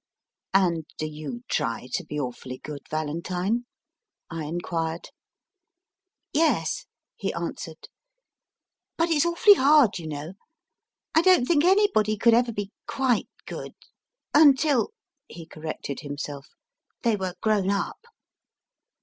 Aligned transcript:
And 0.55 0.87
do 0.97 1.05
you 1.05 1.43
try 1.47 1.87
to 1.93 2.03
be 2.03 2.19
awfully 2.19 2.57
good, 2.57 2.81
Valentine? 2.89 3.67
I 4.31 4.45
enquired. 4.45 5.09
Yes, 6.33 6.87
he 7.15 7.31
answered; 7.35 7.87
but 8.97 9.11
it 9.11 9.17
s 9.17 9.27
awfully 9.27 9.53
hard, 9.53 9.99
you 9.99 10.07
know. 10.07 10.33
I 11.13 11.21
don 11.21 11.41
t 11.41 11.45
think 11.45 11.63
anybody 11.65 12.17
could 12.17 12.33
ever 12.33 12.51
be 12.51 12.71
quite 12.87 13.29
good 13.45 13.75
until, 14.33 14.89
he 15.27 15.45
corrected 15.45 15.99
himself, 15.99 16.47
they 17.03 17.15
were 17.15 17.35
grown 17.39 17.69
up. 17.69 18.05